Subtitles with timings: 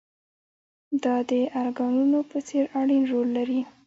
[1.03, 1.31] دا د
[1.61, 3.61] ارګانونو په څېر اړين رول لري.